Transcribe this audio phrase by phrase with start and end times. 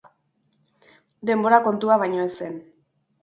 [1.29, 2.57] Denbora kontua baino ez zen.